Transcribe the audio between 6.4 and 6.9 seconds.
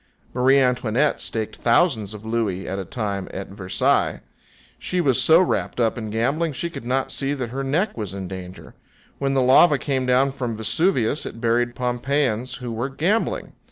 she could